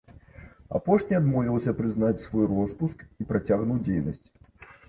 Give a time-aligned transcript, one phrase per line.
[0.79, 4.27] Апошні адмовіўся прызнаць свой роспуск і працягнуў дзейнасць.